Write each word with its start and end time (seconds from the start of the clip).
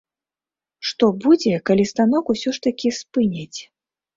Што 0.91 1.09
будзе, 1.25 1.53
калі 1.71 1.85
станок 1.91 2.33
усё 2.35 2.49
ж 2.59 2.65
такі 2.69 2.89
спыняць? 3.03 3.59